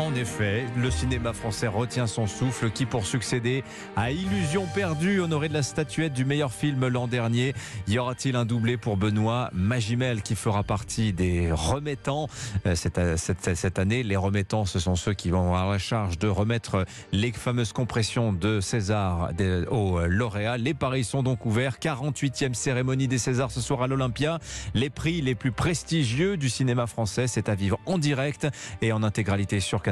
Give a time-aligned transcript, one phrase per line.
[0.00, 3.62] En effet, le cinéma français retient son souffle qui, pour succéder
[3.96, 7.52] à Illusion perdue, honoré de la statuette du meilleur film l'an dernier,
[7.86, 12.28] y aura-t-il un doublé pour Benoît Magimel qui fera partie des remettants?
[12.64, 16.18] Euh, cette, cette, cette année Les remettants, ce sont ceux qui vont avoir la charge
[16.18, 19.32] de remettre les fameuses compressions de César
[19.70, 20.56] aux lauréats.
[20.56, 21.76] Les paris sont donc ouverts.
[21.78, 24.38] 48e cérémonie des Césars ce soir à l'Olympia.
[24.72, 28.48] Les prix les plus prestigieux du cinéma français, c'est à vivre en direct
[28.80, 29.82] et en intégralité sur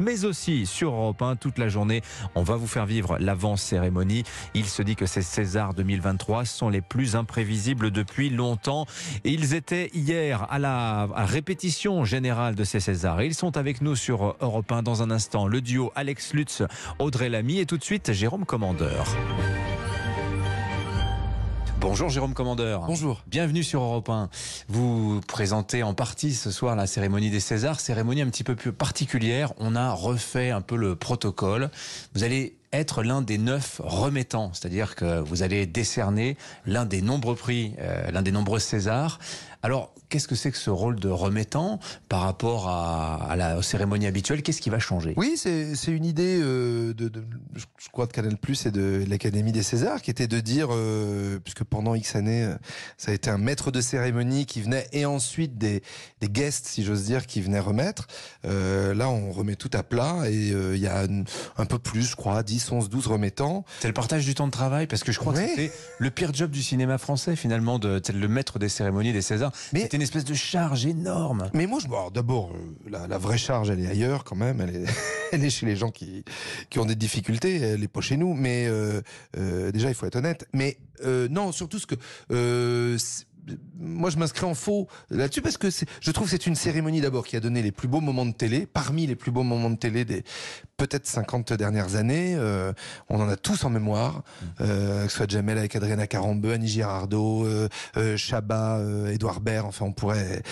[0.00, 2.02] Mais aussi sur Europe 1 toute la journée.
[2.34, 4.24] On va vous faire vivre l'avant-cérémonie.
[4.54, 8.86] Il se dit que ces Césars 2023 sont les plus imprévisibles depuis longtemps.
[9.24, 13.22] Et ils étaient hier à la répétition générale de ces Césars.
[13.22, 15.46] Ils sont avec nous sur Europe 1 dans un instant.
[15.46, 16.62] Le duo Alex Lutz,
[16.98, 19.06] Audrey Lamy et tout de suite Jérôme Commandeur.
[21.84, 22.86] Bonjour Jérôme Commandeur.
[22.86, 23.22] Bonjour.
[23.26, 24.30] Bienvenue sur Europe 1.
[24.68, 28.72] Vous présentez en partie ce soir la cérémonie des Césars, cérémonie un petit peu plus
[28.72, 29.52] particulière.
[29.58, 31.68] On a refait un peu le protocole.
[32.14, 37.36] Vous allez être l'un des neuf remettants, c'est-à-dire que vous allez décerner l'un des nombreux
[37.36, 39.18] prix, euh, l'un des nombreux Césars.
[39.64, 44.42] Alors, qu'est-ce que c'est que ce rôle de remettant par rapport à, la cérémonie habituelle?
[44.42, 45.14] Qu'est-ce qui va changer?
[45.16, 47.10] Oui, c'est une idée euh, de,
[47.54, 51.38] je crois, de Canal Plus et de, l'Académie des Césars, qui était de dire, euh,
[51.42, 52.46] puisque pendant X années,
[52.98, 55.82] ça a été un maître de cérémonie qui venait et ensuite des,
[56.20, 58.06] des guests, si j'ose dire, qui venaient remettre.
[58.42, 61.06] là, on remet tout à plat et il y a
[61.56, 63.64] un peu plus, je crois, 10 11, 12 remettants.
[63.80, 66.34] C'est le partage du temps de travail, parce que je crois que c'était le pire
[66.34, 69.53] job du cinéma français, finalement, de, le maître des cérémonies des Césars.
[69.72, 71.50] Mais c'était une espèce de charge énorme.
[71.52, 74.60] Mais moi, je, d'abord, euh, la, vraie charge, elle est ailleurs quand même.
[74.60, 74.84] Elle est,
[75.32, 76.24] elle est chez les gens qui,
[76.70, 77.56] qui ont des difficultés.
[77.56, 78.34] Elle n'est pas chez nous.
[78.34, 79.00] Mais euh,
[79.36, 80.46] euh, déjà, il faut être honnête.
[80.52, 80.78] Mais
[81.30, 81.96] non, surtout ce que
[83.78, 87.26] moi je m'inscris en faux là-dessus parce que je trouve que c'est une cérémonie d'abord
[87.26, 89.76] qui a donné les plus beaux moments de télé, parmi les plus beaux moments de
[89.76, 90.24] télé des
[90.76, 92.34] peut-être 50 dernières années.
[92.36, 92.72] Euh,
[93.08, 94.22] on en a tous en mémoire,
[94.60, 98.80] euh, que ce soit Jamel avec Adriana Carambeu, Annie Girardot, euh, euh Chabat,
[99.10, 100.42] Edouard Baird, enfin on pourrait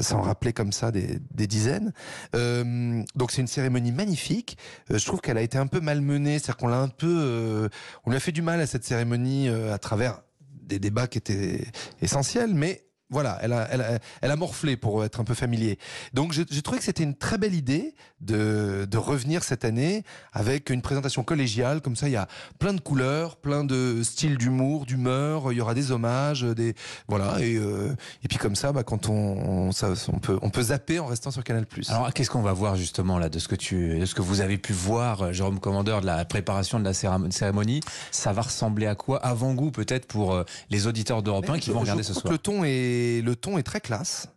[0.00, 1.92] s'en rappeler comme ça des, des dizaines.
[2.32, 4.56] donc c'est une cérémonie magnifique.
[4.90, 7.68] je trouve qu'elle a été un peu malmenée, c'est-à-dire qu'on l'a un peu,
[8.04, 10.20] on lui a fait du mal à cette cérémonie à travers
[10.62, 11.66] des débats qui étaient
[12.00, 15.78] essentiels, mais voilà, elle a, elle, a, elle a morflé pour être un peu familier.
[16.14, 20.02] Donc j'ai trouvé que c'était une très belle idée de, de revenir cette année
[20.32, 21.80] avec une présentation collégiale.
[21.82, 22.26] Comme ça, il y a
[22.58, 25.52] plein de couleurs, plein de styles d'humour, d'humeur.
[25.52, 26.74] Il y aura des hommages, des
[27.06, 27.36] voilà.
[27.40, 30.62] Et, euh, et puis comme ça, bah, quand on, on, ça, on peut on peut
[30.62, 31.66] zapper en restant sur Canal+.
[31.88, 34.40] Alors qu'est-ce qu'on va voir justement là de ce que tu de ce que vous
[34.40, 37.80] avez pu voir, euh, Jérôme Commandeur, de la préparation de la cérémonie?
[38.10, 39.18] Ça va ressembler à quoi?
[39.18, 42.32] Avant-goût peut-être pour euh, les auditeurs d'Europe 1 qui vont regarder ce soir.
[42.32, 44.28] le ton est le ton est très classe.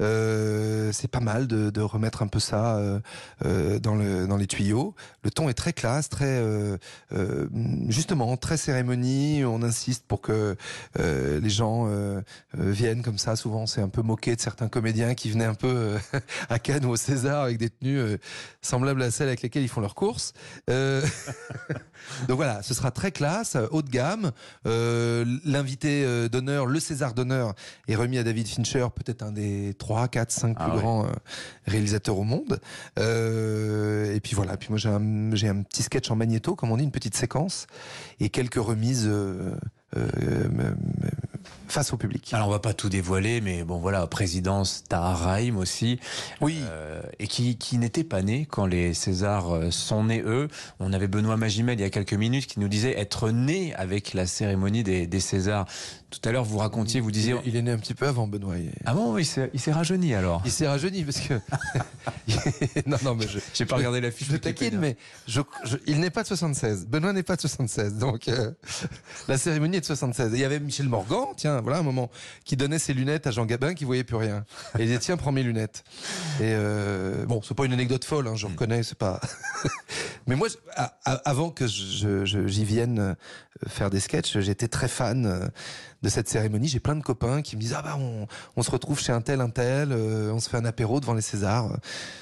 [0.00, 3.00] Euh, c'est pas mal de, remettre un peu ça euh,
[3.44, 3.96] euh, dans,
[4.26, 4.94] dans les tuyaux.
[5.24, 6.42] Le ton est très classe, très
[7.88, 9.44] justement très cérémonie.
[9.44, 10.56] On insiste pour que
[10.96, 11.88] les gens
[12.54, 13.36] viennent comme ça.
[13.36, 15.96] Souvent, c'est un peu moqué de certains comédiens qui venaient un peu
[16.48, 18.18] à Cannes ou au César avec des tenues
[18.62, 20.32] semblables à celles avec lesquelles ils font leurs courses.
[20.68, 24.32] donc voilà, ce sera très classe, haut de gamme.
[24.64, 27.54] L'invité d'honneur, le César d'honneur,
[27.88, 31.08] est remis à David Fincher, peut-être un des trois 3, 4, 5 plus grands euh,
[31.66, 32.60] réalisateurs au monde.
[33.00, 36.70] Euh, et puis voilà, puis moi j'ai un, j'ai un petit sketch en magnéto, comme
[36.70, 37.66] on dit, une petite séquence,
[38.20, 39.50] et quelques remises euh,
[39.96, 40.74] euh
[41.70, 42.32] face au public.
[42.32, 45.20] Alors on va pas tout dévoiler, mais bon voilà, présidence Tahar
[45.56, 46.00] aussi,
[46.40, 50.48] oui, euh, et qui, qui n'était pas né quand les Césars euh, sont nés eux.
[50.78, 54.14] On avait Benoît Magimel il y a quelques minutes qui nous disait être né avec
[54.14, 55.66] la cérémonie des, des Césars.
[56.10, 58.56] Tout à l'heure vous racontiez, vous disiez, il, est né un petit peu avant Benoît.
[58.84, 60.42] Ah bon, il s'est, il s'est rajeuni alors.
[60.44, 61.34] Il s'est rajeuni parce que
[62.86, 64.28] non non mais je j'ai pas regardé la fiche.
[64.30, 64.96] Je taquine, mais
[65.28, 65.40] je,
[65.86, 66.86] il n'est pas de 76.
[66.86, 68.50] Benoît n'est pas de 76, donc euh,
[69.28, 70.32] la cérémonie est de 76.
[70.32, 72.10] il y avait Michel Morgan, tiens voilà un moment,
[72.44, 74.44] qui donnait ses lunettes à Jean Gabin qui voyait plus rien.
[74.78, 75.84] Et il disait tiens prends mes lunettes.
[76.38, 78.50] Et euh, bon c'est pas une anecdote folle, hein, je mm.
[78.50, 79.20] reconnais, c'est pas.
[80.26, 80.48] Mais moi
[81.04, 83.16] avant que j'y vienne
[83.66, 85.48] faire des sketchs, j'étais très fan euh,
[86.02, 86.68] de cette cérémonie.
[86.68, 88.26] J'ai plein de copains qui me disent ah bah on,
[88.56, 91.14] on se retrouve chez un tel un tel, euh, on se fait un apéro devant
[91.14, 91.76] les Césars.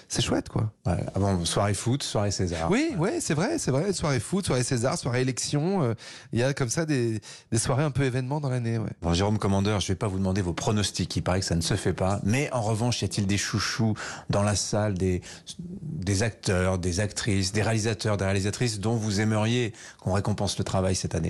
[0.09, 0.73] C'est chouette quoi.
[0.87, 2.71] Ouais, avant soirée foot, soirée César.
[2.71, 3.93] Oui, ouais, c'est vrai, c'est vrai.
[3.93, 5.83] Soirée foot, soirée César, soirée élection.
[5.83, 5.95] Euh,
[6.33, 7.21] il y a comme ça des,
[7.53, 8.79] des soirées un peu événements dans l'année.
[8.79, 8.91] Ouais.
[9.03, 11.15] Bon, Jérôme Commandeur, je vais pas vous demander vos pronostics.
[11.17, 12.21] Il paraît que ça ne se fait pas.
[12.25, 13.95] Mais en revanche, y a-t-il des chouchous
[14.31, 15.21] dans la salle, des
[15.59, 20.95] des acteurs, des actrices, des réalisateurs, des réalisatrices dont vous aimeriez qu'on récompense le travail
[20.95, 21.28] cette année?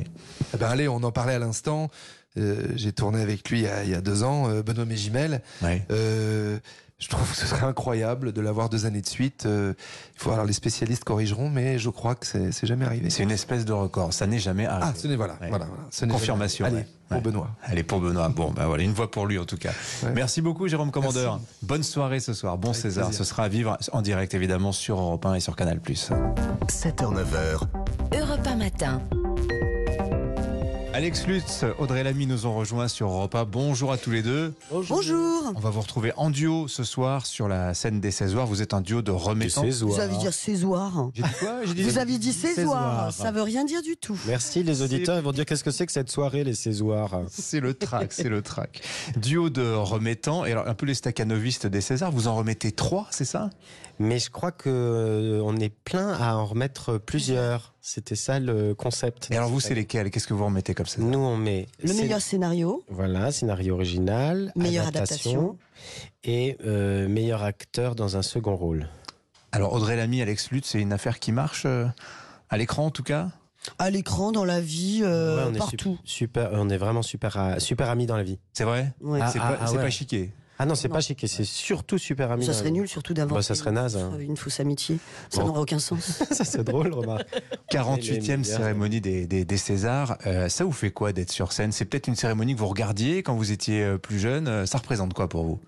[0.54, 1.90] Eh ben allez, on en parlait à l'instant.
[2.36, 4.84] Euh, j'ai tourné avec lui il y, a, il y a, deux ans, euh, Benoît
[4.84, 5.42] Mégimel.
[5.90, 6.58] Euh,
[7.00, 9.46] Je trouve que ce serait incroyable de l'avoir deux années de suite.
[9.46, 9.72] Euh,
[10.16, 13.08] il faut alors les spécialistes corrigeront, mais je crois que c'est jamais arrivé.
[13.10, 14.12] C'est une espèce de record.
[14.12, 14.90] Ça n'est jamais arrivé.
[14.92, 15.48] Ah, ce n'est voilà, Ouais.
[15.48, 15.84] voilà, voilà.
[15.90, 17.20] Ce n'est Confirmation, jamais- Allez, ouais.
[17.22, 17.22] pour.
[17.32, 17.50] Benoît.
[17.64, 18.28] Allez, pour Benoît.
[18.28, 19.70] Bon, ben voilà, une voix pour lui en tout cas.
[20.02, 20.10] Ouais.
[20.12, 21.34] Merci beaucoup, Jérôme Commandeur.
[21.36, 21.46] Merci.
[21.62, 22.58] Bonne soirée ce soir.
[22.58, 23.06] Bon Avec César.
[23.06, 23.24] plaisir.
[23.24, 25.80] Ce sera à vivre en direct, évidemment, sur Europe 1 et sur Canal.
[26.68, 27.62] 7h, 9h,
[28.20, 29.00] Europe 1 matin.
[30.98, 33.44] Alex Lutz, Audrey Lamy nous ont rejoints sur Europe 1.
[33.44, 34.52] Bonjour à tous les deux.
[34.68, 35.52] Bonjour.
[35.54, 38.48] On va vous retrouver en duo ce soir sur la scène des Césoirs.
[38.48, 39.62] Vous êtes un duo de remettants.
[39.62, 41.10] Vous avez dit césoir.
[41.14, 41.64] J'ai dit quoi?
[41.64, 42.56] J'ai dit- Vous avez dit césoir.
[42.56, 43.12] Césoir.
[43.12, 44.18] Ça veut rien dire du tout.
[44.26, 47.60] Merci les auditeurs, ils vont dire qu'est-ce que c'est que cette soirée, les Césoirs C'est
[47.60, 48.80] le trac, c'est le trac.
[49.16, 50.46] Duo de remettants.
[50.46, 53.50] Et alors, un peu les staccanovistes des Césars, vous en remettez trois, c'est ça?
[54.00, 57.74] Mais je crois que euh, on est plein à en remettre plusieurs.
[57.90, 59.28] C'était ça le concept.
[59.30, 60.10] Et alors, vous, c'est lesquels?
[60.10, 64.52] Qu'est-ce que vous remettez comme ça Nous, on met Le meilleur scénario, Voilà, scénario original,
[64.56, 65.56] Meilleure adaptation.
[66.22, 68.90] et euh, meilleur acteur dans un second rôle.
[69.52, 71.86] Alors, Audrey Lamy, Alex Lutz, c'est une affaire qui marche euh,
[72.50, 73.30] à l'écran en tout cas?
[73.78, 75.96] À l'écran, dans la vie, euh, Ouais, on est partout.
[75.96, 78.38] sup- super, on est vraiment super, super amis dans la vie.
[78.52, 78.92] C'est vrai?
[79.00, 79.20] Ouais.
[79.22, 79.78] Ah, C'est ah, pas, ah ouais.
[79.78, 80.30] pas chiqué.
[80.58, 82.44] Ah non, c'est pas chic, et c'est surtout super amis.
[82.44, 84.12] ça serait nul surtout d'avoir Bah, ça serait naze, hein.
[84.20, 84.98] une fausse amitié.
[85.30, 85.48] Ça Bon.
[85.48, 86.22] n'aurait aucun sens.
[86.30, 87.26] ça c'est drôle, remarque.
[87.72, 88.44] 48e meilleurs.
[88.44, 90.18] cérémonie des, des, des Césars.
[90.26, 91.70] Euh, ça vous fait quoi d'être sur scène?
[91.72, 94.48] C'est peut-être une cérémonie que vous regardiez quand vous étiez euh, plus jeune.
[94.48, 95.60] Euh, Ça représente quoi pour vous?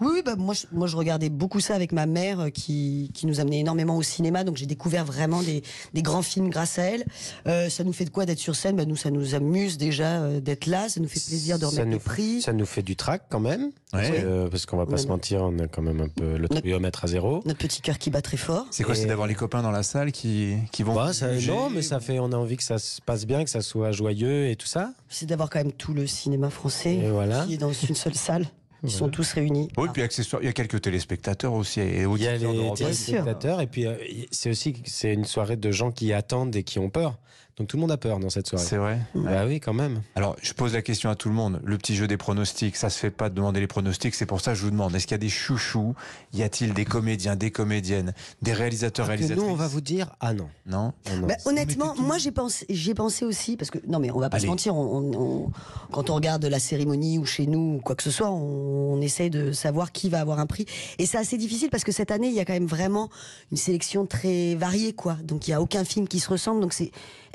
[0.00, 3.26] Oui, oui, bah, moi, je, moi je regardais beaucoup ça avec ma mère qui, qui
[3.26, 4.44] nous amenait énormément au cinéma.
[4.44, 5.62] Donc j'ai découvert vraiment des,
[5.94, 7.04] des grands films grâce à elle.
[7.46, 8.76] Euh, ça nous fait de quoi d'être sur scène?
[8.76, 10.88] Bah, Nous, ça nous amuse déjà euh, d'être là.
[10.88, 12.42] Ça nous fait plaisir de Ça remettre nous- les prix.
[12.42, 13.70] Ça nous fait du trac quand même.
[13.90, 14.24] Parce Ouais.
[14.44, 14.98] Que- parce qu'on va pas Ouais.
[14.98, 17.42] se mentir, on a quand même un peu le triomètre à zéro.
[17.44, 18.66] Notre petit cœur qui bat très fort.
[18.70, 20.94] C'est quoi Et- C'est d'avoir les copains dans la salle qui, qui vont.
[20.94, 23.50] Bah, ça- non, mais ça fait, on a envie que ça se passe bien, que
[23.50, 24.92] ça soit joyeux et tout ça.
[25.08, 27.44] C'est d'avoir quand même tout le cinéma français Et voilà.
[27.46, 28.46] qui est dans une seule salle.
[28.86, 29.68] Ils sont tous réunis.
[29.78, 31.80] Oui, puis accessoire, il y a quelques téléspectateurs aussi.
[31.80, 33.94] Et Il y a auditeurs les téléspectateurs et puis euh,
[34.30, 37.16] c'est aussi c'est une soirée de gens qui attendent et qui ont peur.
[37.56, 38.64] Donc tout le monde a peur dans cette soirée.
[38.64, 38.98] C'est vrai.
[39.14, 40.02] Bah oui, quand même.
[40.16, 41.60] Alors, je pose la question à tout le monde.
[41.64, 44.16] Le petit jeu des pronostics, ça se fait pas de demander les pronostics.
[44.16, 45.94] C'est pour ça que je vous demande est-ce qu'il y a des chouchous?
[46.32, 48.12] Y a-t-il des comédiens, des comédiennes,
[48.42, 50.48] des réalisateurs, réalisatrices nous, on va vous dire ah non.
[50.66, 50.92] Non?
[51.10, 51.26] Non, non.
[51.28, 54.30] Bah, honnêtement, moi j'ai pensé, j'y ai pensé aussi parce que non mais on va
[54.30, 54.46] pas Allez.
[54.46, 55.50] se mentir, on, on- on-
[55.92, 59.00] quand on regarde la cérémonie ou chez nous ou quoi que ce soit, on, on
[59.00, 60.66] essaye de savoir qui va avoir un prix
[60.98, 63.10] et c'est assez difficile parce que cette année il y a quand même vraiment
[63.52, 65.16] une sélection très variée quoi.
[65.22, 66.90] Donc il y a aucun film qui se ressemble donc c'est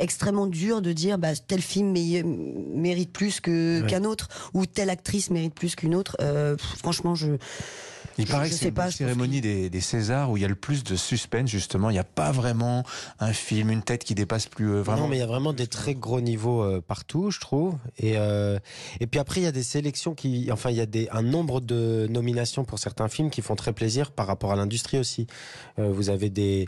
[0.09, 3.83] extrêmement dur de dire bah, tel film mérite plus Ouais.
[3.87, 6.17] qu'un autre ou telle actrice mérite plus qu'une autre.
[6.19, 7.37] Euh, franchement je
[8.19, 8.89] Il paraît je que c'est une pas,
[9.27, 11.89] des des, Césars où il y a le plus de suspense, justement.
[11.89, 12.83] Il n'y a pas vraiment
[13.19, 15.03] un film, une tête qui dépasse plus euh, vraiment.
[15.03, 17.77] Non, mais il y a vraiment des très gros niveaux euh, partout, je trouve.
[17.97, 18.59] Et, euh,
[18.99, 20.49] et puis après, il y a des sélections qui.
[20.51, 23.73] Enfin, il y a des, un nombre de nominations pour certains films qui font très
[23.73, 25.27] plaisir par rapport à l'industrie aussi.
[25.79, 26.67] Euh, vous avez des.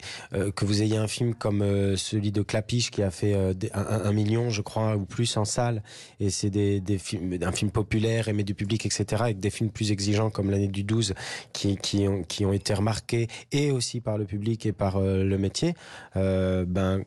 [0.55, 1.61] que vous ayez un film comme
[1.97, 5.45] celui de Clapiche qui a fait un, un- un million, je crois, ou plus en
[5.45, 5.83] salle.
[6.19, 9.05] Et c'est des, des films, un film populaire, aimé du public, etc.
[9.23, 11.13] Avec des films plus exigeants comme l'année du 12
[11.53, 15.23] qui, qui, ont, qui ont été remarqués et aussi par le public et par euh,
[15.23, 15.73] le métier.
[16.15, 17.03] Euh, ben,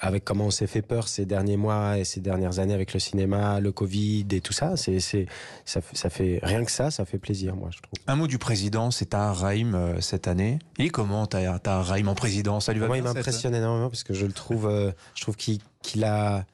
[0.00, 3.00] avec comment on s'est fait peur ces derniers mois et ces dernières années avec le
[3.00, 5.26] cinéma, le Covid et tout ça, c'est, c'est,
[5.64, 7.94] ça, fait- ça fait rien que ça, ça fait plaisir, moi, je trouve.
[8.06, 10.60] Un mot du président, c'est Tahar Rahim euh, cette année.
[10.78, 12.60] Il est comment Tahar Rahim en président?
[12.60, 15.22] Ça lui va Moi, il bien, m'impressionne énormément parce que je le trouve, euh, je
[15.22, 16.46] trouve qu'il, qu'il a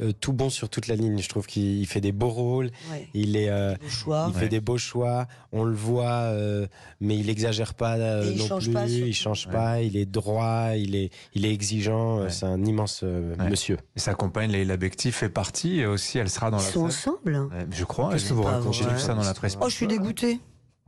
[0.00, 1.18] euh, tout bon sur toute la ligne.
[1.20, 4.26] Je trouve qu'il fait des beaux rôles, ouais, il est, euh, choix.
[4.28, 4.40] il Ouais.
[4.42, 5.26] fait des beaux choix.
[5.52, 6.66] On le voit, euh,
[7.00, 8.72] mais il exagère pas euh, il non change plus.
[8.72, 9.52] pas, il change Ouais.
[9.52, 9.82] pas.
[9.82, 10.70] Il est droit.
[10.76, 12.20] Il est, il est exigeant.
[12.20, 12.30] Ouais.
[12.30, 13.48] C'est un immense euh, Ouais.
[13.50, 13.78] monsieur.
[13.96, 16.18] Et sa compagne Leila Bekti fait partie aussi.
[16.18, 17.12] Elle sera dans Ils la sont salle.
[17.14, 17.36] ensemble.
[17.52, 18.10] Ouais, je crois.
[18.12, 18.84] Qu'est-ce elle- que vous racontez?
[18.84, 19.56] lu ça dans la presse.
[19.60, 20.40] Oh je suis dégoûtée.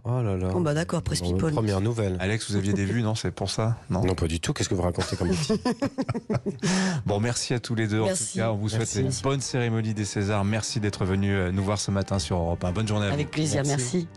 [0.05, 0.49] Oh là là.
[0.49, 1.53] Bon bah d'accord, Bon, people.
[1.53, 2.17] Première nouvelle.
[2.19, 4.03] Alex, vous aviez des vues, non C'est pour ça Non?
[4.05, 4.53] Non, pas du tout.
[4.53, 5.31] Qu'est-ce que vous racontez comme
[7.07, 8.01] Bon, merci à tous les deux.
[8.01, 9.01] En tout cas, on vous souhaite Merci.
[9.01, 10.45] une bonne cérémonie des Césars.
[10.45, 12.73] Merci d'être venu euh, nous voir ce matin sur Europe 1.
[12.73, 13.15] Bonne journée à vous.
[13.15, 13.97] Avec plaisir, Merci.
[13.97, 14.09] merci.